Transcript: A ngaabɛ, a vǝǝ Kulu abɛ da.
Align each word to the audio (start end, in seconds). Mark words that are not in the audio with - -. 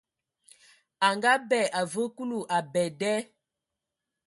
A 1.05 1.07
ngaabɛ, 1.17 1.59
a 1.79 1.81
vǝǝ 1.91 2.03
Kulu 2.15 2.39
abɛ 2.57 2.83
da. 2.99 3.13